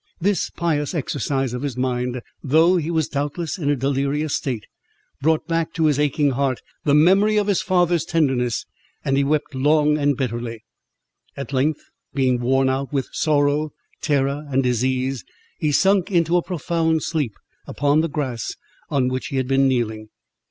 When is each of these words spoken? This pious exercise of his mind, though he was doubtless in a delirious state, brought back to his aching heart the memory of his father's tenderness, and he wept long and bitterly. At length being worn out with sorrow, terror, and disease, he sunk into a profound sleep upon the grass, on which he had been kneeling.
This 0.19 0.49
pious 0.49 0.95
exercise 0.95 1.53
of 1.53 1.61
his 1.61 1.77
mind, 1.77 2.21
though 2.43 2.77
he 2.77 2.89
was 2.89 3.07
doubtless 3.07 3.59
in 3.59 3.69
a 3.69 3.75
delirious 3.75 4.33
state, 4.33 4.65
brought 5.21 5.47
back 5.47 5.73
to 5.73 5.85
his 5.85 5.99
aching 5.99 6.31
heart 6.31 6.63
the 6.83 6.95
memory 6.95 7.37
of 7.37 7.45
his 7.45 7.61
father's 7.61 8.03
tenderness, 8.03 8.65
and 9.05 9.15
he 9.15 9.23
wept 9.23 9.53
long 9.53 9.99
and 9.99 10.17
bitterly. 10.17 10.63
At 11.37 11.53
length 11.53 11.81
being 12.15 12.39
worn 12.41 12.67
out 12.67 12.91
with 12.91 13.09
sorrow, 13.11 13.73
terror, 14.01 14.47
and 14.49 14.63
disease, 14.63 15.23
he 15.59 15.71
sunk 15.71 16.09
into 16.09 16.35
a 16.35 16.41
profound 16.41 17.03
sleep 17.03 17.33
upon 17.67 18.01
the 18.01 18.09
grass, 18.09 18.55
on 18.89 19.07
which 19.07 19.27
he 19.27 19.37
had 19.37 19.47
been 19.47 19.67
kneeling. 19.67 20.09